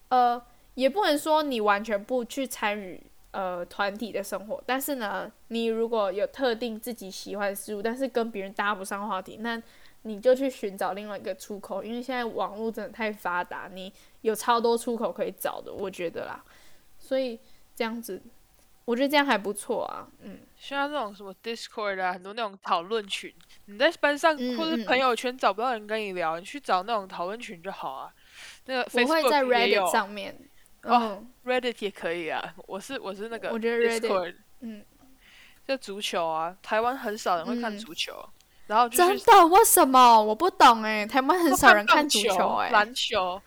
[0.10, 0.42] 呃，
[0.76, 3.02] 也不能说你完全不去参与
[3.38, 9.62] 呃团体的生活，但是呢，你如果有特定自己喜欢的事物，但是跟别人搭不上话题，那
[10.02, 16.44] 你就去寻找另外一个出口，因为现在网络真的太发达，你有超多出口可以找的，我觉得啦。
[16.98, 17.40] 所以
[17.76, 18.20] 这样子，
[18.86, 20.08] 我觉得这样还不错啊。
[20.22, 23.32] 嗯，像那种什么 Discord 啊，很多那种讨论群，
[23.66, 28.12] 你在班上或者朋友圈找不到人跟你聊，嗯嗯，你去找那种讨论群就好啊。
[28.66, 30.36] 那个 Facebook 我会在 Reddit 上面，
[30.88, 32.54] 哦、oh,，Reddit 也可以啊。
[32.66, 34.84] 我是我是那个，我觉得 Reddit，嗯，
[35.68, 38.14] 就足球啊，台湾很少人会看足球。
[38.14, 38.34] 嗯
[38.68, 39.48] 然后真的？
[39.48, 40.22] 为什么？
[40.22, 41.06] 我不懂哎。
[41.06, 42.70] 台湾很少人看足球哎。
[42.70, 43.42] 篮球。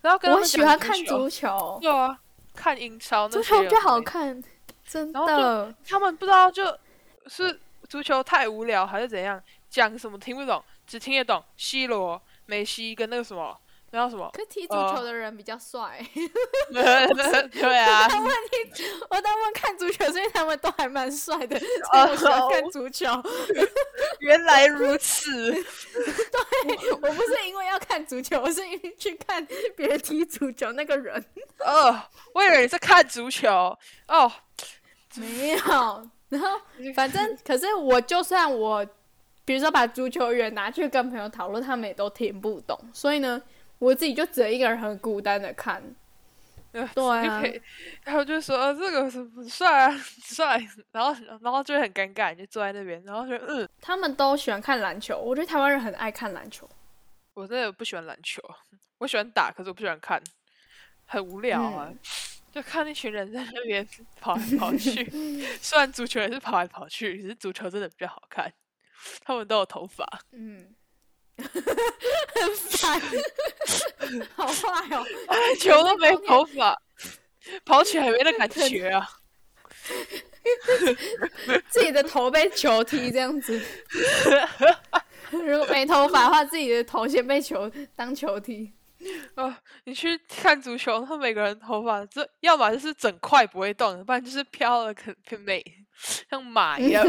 [0.00, 1.76] 然后跟我喜欢看足球。
[1.82, 2.16] 对啊，
[2.54, 3.28] 看英超。
[3.28, 4.40] 足球就好看，
[4.86, 5.74] 真的。
[5.84, 6.78] 他们不知道，就
[7.26, 13.58] 是足球太无聊还是怎样，讲什么听不懂，只听得懂 C 罗、梅西跟那个什么。
[13.90, 14.30] 然后什么？
[14.32, 16.00] 可踢足球的人比较帅。
[16.72, 17.06] 呃、
[17.48, 18.08] 对啊。
[18.08, 18.32] 他们
[18.72, 21.60] 踢，我当们看足球，所以他们都还蛮帅的。
[21.92, 23.06] 我喜欢看足球。
[24.20, 25.30] 原来如此。
[25.52, 29.44] 对，我不是因为要看足球，我是因为去看
[29.76, 31.24] 别人踢足球那个人。
[31.58, 32.00] 哦，
[32.32, 33.76] 我以为你是看足球。
[34.06, 34.30] 哦，
[35.16, 35.58] 没有。
[36.28, 36.60] 然后，
[36.94, 38.86] 反正，可是我就算我，
[39.44, 42.78] 比如说把足球员拿去跟朋友讨论，他们也都听不懂。
[42.92, 43.42] 所以呢。
[43.80, 45.82] 我自己就只有一个人很孤单的看，
[46.70, 46.82] 对
[47.26, 47.42] 啊，
[48.04, 50.62] 然后就说、啊、这个是不帅啊， 帅，
[50.92, 56.68] 然后然后就会很尴尬，就坐在那边，然后就嗯，他们都喜欢看篮球，我觉得台湾人很爱看篮球，
[57.32, 58.42] 我真的不喜欢篮球，
[58.98, 60.22] 我喜欢打，可是我不喜欢看，
[61.06, 61.98] 很无聊啊，嗯、
[62.52, 63.88] 就看那群人在那边
[64.20, 65.02] 跑来跑去，
[65.58, 68.52] 虽然足球也是跑来跑去，可是足球真的比较好看，
[69.24, 70.74] 他们都有头发，嗯。
[71.40, 73.00] 很烦，
[74.34, 75.04] 好坏哦！
[75.58, 76.80] 球都没头发，
[77.64, 79.08] 跑起来没那感觉啊！
[81.68, 83.60] 自己的头被球踢这样子，
[85.30, 88.72] 如果没头发的话，自己的头先被球当球踢。
[89.34, 95.64] 哦，你去看足球，他每个人头发这要么就是整块不会动，不然就是飘了，可很美，
[96.28, 97.06] 像马一样。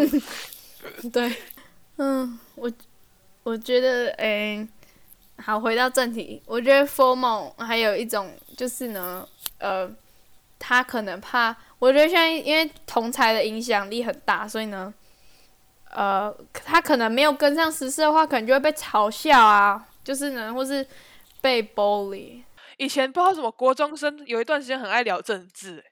[1.12, 1.34] 对，
[1.98, 2.72] 嗯，我。
[3.44, 4.68] 我觉得，诶、
[5.38, 6.42] 好，回到正题。
[6.46, 9.28] 我觉得 formal 还有一种就是呢，
[9.58, 9.90] 呃，
[10.60, 11.56] 他可能怕。
[11.80, 14.94] 我觉得现在因为同才的影响力很大，所以呢，
[15.90, 20.86] 呃，他可能没有跟上时事的话，可能就会被嘲笑啊，就是呢，或是
[21.42, 22.44] 被 bully。
[22.78, 25.84] 以前不知道什么国中生有一段时间很爱聊政治。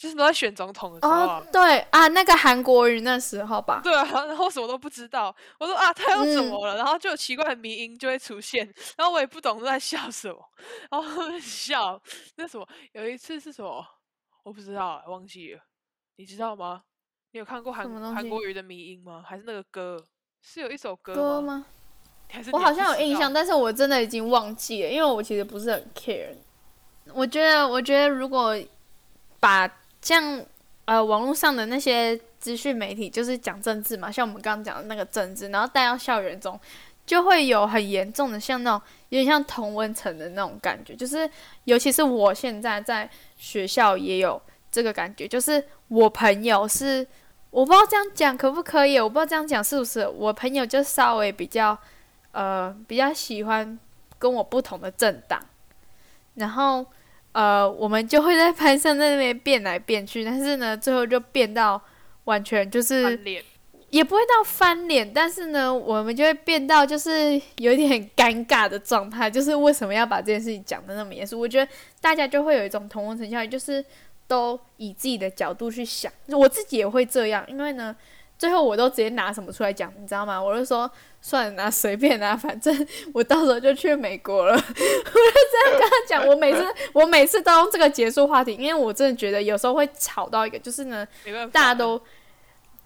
[0.00, 6.74] 就是都在选总统的时候，啊，哦，对啊，那个韩国瑜那时候吧，对啊，然后什么都不知道，我说啊，他又怎么了？
[6.74, 10.42] 嗯、然后就有奇怪的迷音就会出现，然后我也不懂在笑什么，
[10.90, 12.00] 然后笑
[12.36, 13.86] 那什么，有一次是什么，
[14.42, 15.60] 我不知道，忘记了，
[16.16, 16.80] 你知道吗？
[17.32, 19.22] 你有看过韩韩国瑜的迷音吗？
[19.28, 20.02] 还是那个歌？
[20.40, 21.18] 是有一首歌吗？
[21.18, 21.66] 歌吗？
[22.52, 26.34] 我好像有印象，但是我真的已经忘记了，因为我其实不是很 care。
[27.12, 28.56] 我觉得，我觉得如果
[29.38, 29.68] 把
[30.02, 30.44] 像
[30.84, 36.58] 呃网络上的那些资讯媒体，就是讲政治嘛，像我们刚刚讲的那个政治，然后带到校园中，
[37.04, 41.28] 就会有很严重的，像那种有点像同温层的那种感觉，就是
[41.64, 47.06] 尤其是我现在在学校也有这个感觉，就是我朋友是
[47.50, 51.76] 我不知道这样讲可不可以，我不知道这样讲是不是我朋友就稍微比较
[52.32, 53.78] 呃比较喜欢
[54.18, 55.40] 跟我不同的政党，
[56.34, 56.86] 然后
[57.32, 61.80] 呃我们就会在班上在那边变来变去，但是呢最后就变到
[62.24, 63.18] 完全就是。
[63.90, 69.28] 也不会到翻脸，但是呢，我们就会变到就是有点尴尬的状态。
[69.28, 71.40] 就是为什么要把这件事情讲的那么严肃？
[71.40, 71.68] 我觉得
[72.00, 73.84] 大家就会有一种同温层效应，就是
[74.28, 76.12] 都以自己的角度去想。
[76.28, 77.96] 我自己也会这样，因为呢，
[78.40, 80.42] 最后我都直接拿什么出来讲，你知道吗？
[80.42, 82.74] 我就说算了，拿随便拿，反正
[83.12, 84.54] 我到时候就去美国了。
[84.56, 86.26] 我就这样跟他讲。
[86.26, 91.06] 我每次 我每次都用这个结束话题，因为我真的觉得有时候会吵到一个，就是呢，
[91.52, 92.00] 大家都。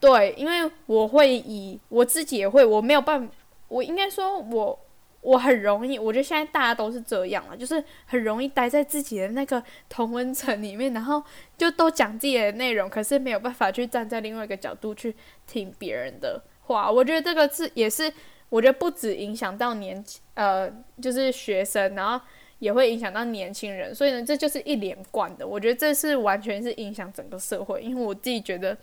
[0.01, 3.33] 对，因为我会以我自己也会，我没有办法，
[3.69, 4.79] 我应该说我，
[5.25, 11.23] 我很容易，我觉得现在大家都是这样了，就是很容易待在自己的那个同温层里面，然后
[11.57, 16.93] 就都讲自己的内容，可是没有办法去站在另外一个角度去听别人的话。
[16.93, 18.13] 我觉得这个是也是，
[18.51, 22.23] 我觉得不止影响到年轻呃，就是学生，然后
[22.59, 25.47] 也会影响到年轻人，所以呢，这就是一连贯的。
[25.47, 28.77] 我觉得这是完全是影响整个社会，因为我自己觉得。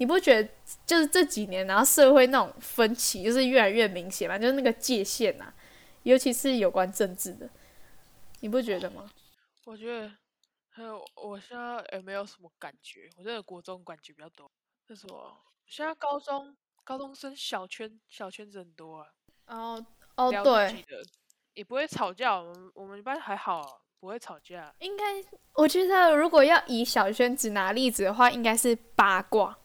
[0.00, 0.48] 你不觉得
[0.86, 4.38] 就是这几年，然后社会那种分歧就是越来越明显嘛？
[4.38, 5.54] 就是那个界限呐、啊，
[6.02, 7.48] 尤其是有关政治的，
[8.40, 9.10] 你不觉得吗？
[9.64, 10.10] 我觉得
[10.70, 13.08] 还有，我现在也没有什么感觉。
[13.16, 14.50] 我觉得国中感觉比较多。
[14.88, 15.36] 为什么？
[15.66, 19.06] 现在高中高中生小圈小圈子很多啊。
[19.46, 20.84] 哦哦，对，
[21.54, 22.36] 也不会吵架。
[22.36, 23.68] 我们我们班还好、啊。
[24.00, 25.04] 不会吵架，应该
[25.54, 29.58] 我觉得如果要以小圈子拿例子的话，应该是八卦。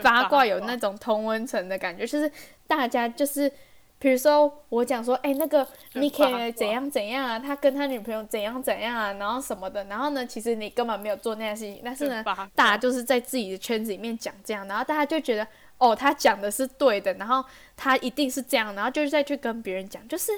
[0.00, 2.30] 八卦有那种同温层的感觉，就是
[2.68, 3.52] 大家就是，
[4.00, 12.24] 比如说我讲说，哎、欸，那个 Nicky 怎样怎样啊，他跟他女朋友怎样怎样啊，然后什么的，然后呢，其实你根本没有做那件事情，但是呢，
[12.56, 15.46] 大家就是在自己的圈子里面讲这样，然后大家就觉得，
[15.78, 17.44] 哦，他讲的是对的，然后
[17.76, 20.32] 他一定是这样，然后就是再去跟别人讲，就是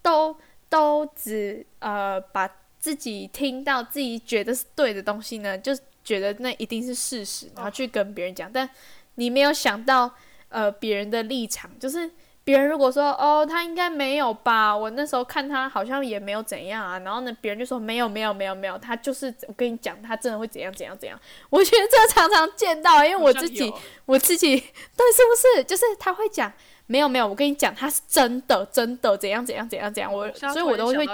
[0.00, 0.34] 都
[0.70, 2.48] 都只呃把。
[2.80, 8.48] 自己听到自己觉得是对的东西呢，就觉得那一定是事实，然后去跟别人讲。
[8.52, 8.70] 但
[9.16, 10.08] 你没有想到，
[10.48, 12.08] 呃，别人的立场，就是
[12.48, 14.74] 别人如果说，哦，他应该没有吧？
[14.74, 16.98] 我那时候看他好像也没有怎样啊。
[17.00, 21.20] 然后呢，别人就说没有，没有，没有，没有，他就是我跟你讲，他真的会怎样怎样怎样。
[21.50, 23.70] 我觉得这常常见到，因为我自己，
[24.06, 25.64] 我自己，对，是不是？
[25.64, 26.50] 就是他会讲
[26.86, 30.10] 没有，没有，我跟你讲，他是真的，真的怎样怎样怎样怎样。
[30.10, 31.06] 我所以，我都会。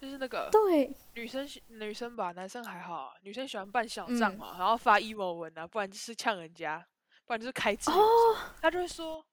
[0.00, 6.84] 就是那个对女生女生吧，男生还好，女生喜欢扮小账嘛，嗯、然后发 emo 文啊，不然就是呛人家，
[7.24, 7.72] 不然就是开。
[7.86, 9.24] 哦、他就会说：“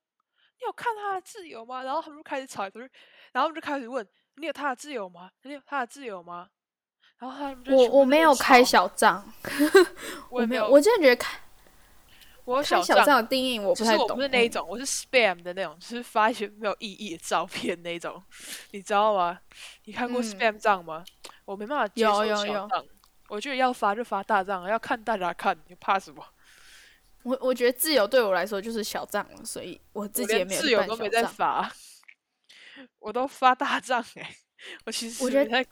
[0.60, 2.64] 你有看他的自由吗？”然后他们就开始吵，
[3.32, 5.30] 然后就开始问：“你有他的自由吗？
[5.44, 6.50] 你有他的自由吗？”
[7.20, 9.26] 然后他们就我我没有开小账，
[10.30, 11.40] 我也没有，我真的觉得开。
[12.44, 18.22] 我小账的定义我不太懂，我不是那一种，我是 spam 的那种，就是发一些没有意义的照片那种，
[18.70, 19.40] 你知道吗？
[19.86, 21.04] 你看过 spam 账吗？
[21.08, 22.70] 嗯、我没办法接受小账，有有有，
[23.30, 26.24] 我觉得要发就发大账，要看大家看，你怕什么？
[27.26, 31.70] 我我觉得自由对我来说就是小账了，所以我自己也没有自由都没在发，
[33.00, 34.36] 我都发大账哎、欸，
[34.86, 35.66] 我其实我觉得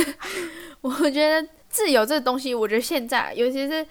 [0.80, 3.86] 我觉得自由这个东西，我觉得现在尤其是。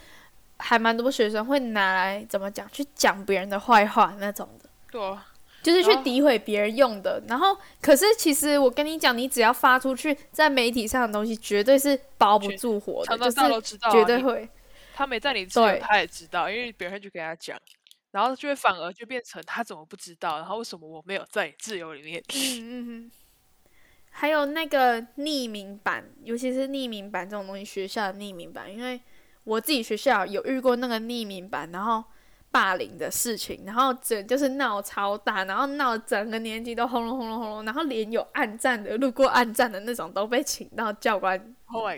[0.62, 5.26] 还蛮多学生会拿来怎么讲，去讲别人的坏话那种的，对、啊，
[5.64, 7.24] 就是去诋毁别人用的。
[7.30, 14.50] 然后，可是其实我跟你讲，你只要发出去，在媒体上的东西绝对是包不住火的，就是绝对会。
[15.00, 17.58] 他没在你自由，他也知道，因为别人就给他讲，
[18.12, 22.22] 然后就会反而就变成他怎么不知道，然后为什么我没有在自由里面？
[22.36, 22.72] 嗯嗯
[23.06, 23.12] 嗯。
[24.12, 29.00] 还有那个匿名版，尤其是匿名版这种东西，学校的匿名版，因为。
[29.46, 32.04] 我自己学校有遇过那个匿名版，然后
[32.52, 41.40] 霸凌的事情，然后整就是闹超大，然后闹整个年级都轰隆轰隆轰隆，然后连有暗战的、路过暗战的那种都被请到教官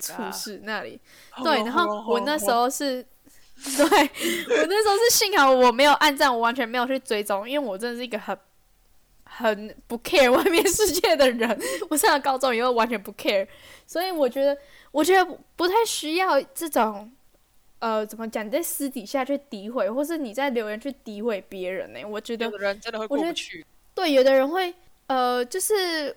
[0.02, 1.00] 处室那里。
[1.38, 3.02] Oh、对，然后我那时候是，
[3.64, 8.38] 对我那时候是幸好我没有暗战，我完全没有去追踪，因为我真的是一个很
[9.24, 11.58] 很不 care 外面世界的人。
[11.90, 13.48] 我上了高中以后完全不 care，
[13.88, 14.58] 所以我觉得
[14.92, 17.10] 我觉得不太需要这种。
[17.82, 18.46] 呃，怎么讲？
[18.46, 22.06] 你在私底下去诋毁，或是你在留言去诋毁别人呢、欸？
[22.06, 23.66] 我觉得，有的人真的会过不去。
[23.96, 24.72] 对，有的人会，
[25.08, 26.16] 呃，就是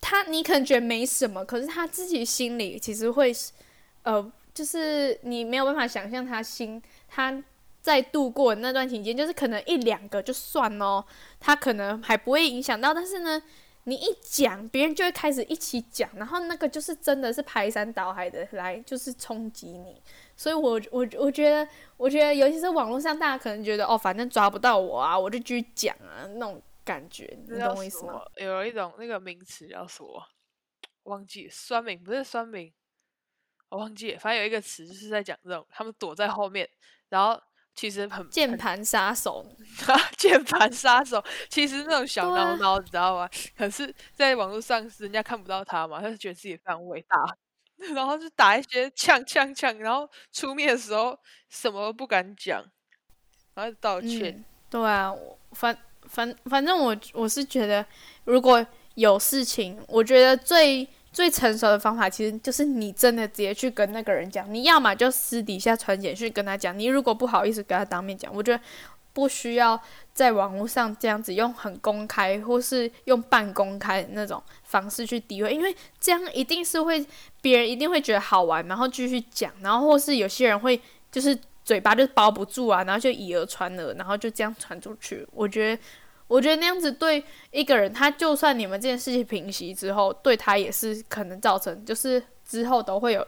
[0.00, 3.32] 他，你可能觉得没什么，可是他自己心里其实会，
[4.04, 7.42] 呃，就是你没有办法想象他心，他
[7.80, 11.04] 在度过那段期间，就是可能一两个就算哦，
[11.40, 13.42] 他可能还不会影响到，但是呢，
[13.84, 20.00] 你一讲，别人就会开始一起讲，然后那个就是真的是排山倒海的来，就是冲击你。
[20.36, 28.22] 所以我我我觉得，我觉得尤其是网络上，大家可能觉得哦，反正抓不到我啊，我就继续讲啊，那种感觉，你懂我意思吗？
[28.36, 30.22] 有一种那个名词叫什么？
[31.02, 32.72] 忘记酸民不是酸民，
[33.68, 36.68] 我忘记，反正有一个词就是在讲这种，他们躲在后面，
[37.08, 37.42] 然后。
[37.74, 39.44] 其实很键盘杀手，
[40.18, 43.28] 键盘杀手，其实那种小孬孬，你知道吗？
[43.56, 47.16] 可是，在网络上是人家看不到他嘛，他就觉得自己非常伟大，
[47.94, 51.18] 然后就打一些呛呛呛，然后出面的时候
[51.48, 52.64] 什么都不敢讲，
[53.54, 54.36] 然后道歉。
[54.36, 57.84] 嗯、对啊，我反反反正我我是觉得，
[58.24, 58.64] 如果
[58.94, 60.86] 有事情，我觉得最。
[61.12, 68.62] 最成熟的方法其实就是你真的直接去跟那个人讲，你要么就私底下传简讯跟他讲，你如果不好意思跟他当面讲，我觉得
[69.12, 69.78] 不需要
[70.14, 77.04] 在网络上这样子用很公开或是用半公开那种方式去诋毁，因为这样一定是会
[77.42, 85.82] 别人一定会觉得好玩，然后继续讲，然后或是有些人会就是嘴巴就包不住啊，然后就以讹传讹，然后就这样传出去，我觉得。
[86.32, 93.26] 我觉得那样子对一个人，他就算你们这件事情平息之后，对他也是可能造成，就是之后都会有，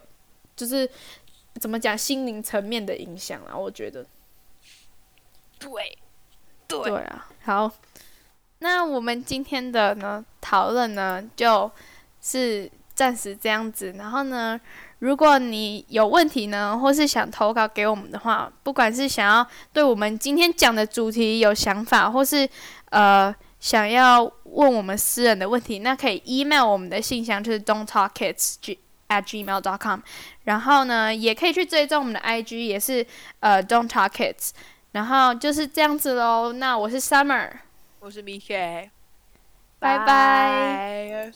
[0.57, 0.89] 就是
[1.61, 3.55] 怎么讲，心灵层面的影响啊。
[3.55, 4.07] 我觉得，
[5.59, 5.71] 对，
[6.67, 7.29] 对，对啊。
[7.43, 7.71] 好，
[8.61, 11.71] 那我们今天的呢讨论呢，就
[12.23, 13.93] 是暂时这样子。
[13.99, 14.59] 然后呢，
[15.01, 22.49] 如果你有问题呢，或是想投稿给我们的话，不管是想要对我们今天讲的主题有想法，或是
[22.91, 28.57] 呃，想要问我们私人的问题，那可以 email 我们的信箱，就是 don't talk kids
[29.09, 30.01] at gmail dot com。
[30.45, 33.07] 然后呢，也可以去追踪我们的 IG，也是
[33.41, 34.51] 呃 don't talk kids。
[34.93, 36.53] 然后就是这样子喽。
[36.53, 37.51] 那我是 Summer，
[37.99, 38.91] 我是 Mickey，
[39.79, 41.33] 拜拜。